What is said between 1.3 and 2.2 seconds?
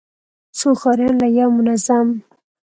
يو منظم،